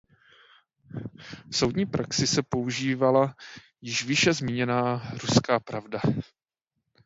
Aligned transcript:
V 1.51 1.57
soudní 1.57 1.85
praxi 1.85 2.27
se 2.27 2.41
používala 2.43 3.35
již 3.81 4.03
výše 4.05 4.33
zmíněná 4.33 5.09
Ruská 5.13 5.59
pravda. 5.59 6.01